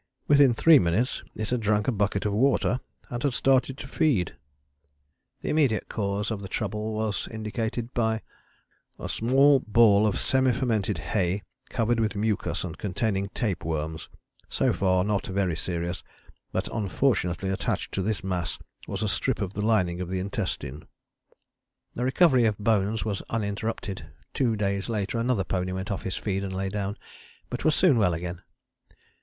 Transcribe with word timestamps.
Within 0.27 0.55
three 0.55 0.79
minutes 0.79 1.21
it 1.35 1.51
had 1.51 1.59
drunk 1.59 1.87
a 1.87 1.91
bucket 1.91 2.25
of 2.25 2.33
water 2.33 2.79
and 3.11 3.21
had 3.21 3.35
started 3.35 3.77
to 3.77 3.87
feed." 3.87 4.35
The 5.41 5.49
immediate 5.49 5.89
cause 5.89 6.31
of 6.31 6.41
the 6.41 6.47
trouble 6.47 6.93
was 6.93 7.27
indicated 7.29 7.93
by 7.93 8.23
"a 8.97 9.07
small 9.07 9.59
ball 9.59 10.07
of 10.07 10.17
semi 10.19 10.53
fermented 10.53 10.97
hay 11.13 11.43
covered 11.69 11.99
with 11.99 12.15
mucus 12.15 12.63
and 12.63 12.79
containing 12.79 13.29
tape 13.35 13.63
worms; 13.63 14.09
so 14.49 14.73
far 14.73 15.03
not 15.03 15.27
very 15.27 15.55
serious, 15.55 16.03
but 16.51 16.67
unfortunately 16.73 17.51
attached 17.51 17.91
to 17.93 18.01
this 18.01 18.23
mass 18.23 18.57
was 18.87 19.03
a 19.03 19.07
strip 19.07 19.39
of 19.39 19.53
the 19.53 19.61
lining 19.61 20.01
of 20.01 20.09
the 20.09 20.17
intestine." 20.17 20.87
The 21.93 22.03
recovery 22.03 22.45
of 22.45 22.57
Bones 22.57 23.05
was 23.05 23.21
uninterrupted. 23.29 24.07
Two 24.33 24.55
day 24.55 24.81
later 24.81 25.19
another 25.19 25.43
pony 25.43 25.73
went 25.73 25.91
off 25.91 26.01
his 26.01 26.15
feed 26.15 26.43
and 26.43 26.55
lay 26.55 26.69
down, 26.69 26.97
but 27.51 27.63
was 27.63 27.75
soon 27.75 27.99
well 27.99 28.15
again. 28.15 28.41